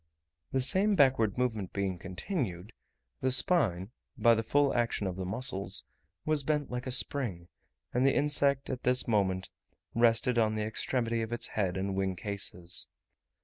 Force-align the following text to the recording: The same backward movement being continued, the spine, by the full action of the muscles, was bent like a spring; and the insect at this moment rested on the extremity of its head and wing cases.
The 0.51 0.61
same 0.61 0.95
backward 0.95 1.37
movement 1.37 1.73
being 1.73 1.99
continued, 1.99 2.73
the 3.21 3.29
spine, 3.29 3.91
by 4.17 4.33
the 4.33 4.41
full 4.41 4.73
action 4.73 5.05
of 5.05 5.15
the 5.15 5.27
muscles, 5.27 5.83
was 6.25 6.41
bent 6.41 6.71
like 6.71 6.87
a 6.87 6.91
spring; 6.91 7.49
and 7.93 8.03
the 8.03 8.15
insect 8.15 8.71
at 8.71 8.81
this 8.81 9.07
moment 9.07 9.51
rested 9.93 10.39
on 10.39 10.55
the 10.55 10.63
extremity 10.63 11.21
of 11.21 11.31
its 11.31 11.49
head 11.49 11.77
and 11.77 11.93
wing 11.93 12.15
cases. 12.15 12.87